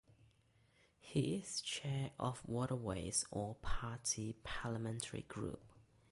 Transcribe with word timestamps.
He 0.99 1.35
is 1.35 1.61
Chair 1.61 2.09
of 2.19 2.41
the 2.43 2.51
Waterways 2.51 3.23
All-Party 3.29 4.33
Parliamentary 4.43 5.25
Group. 5.27 5.61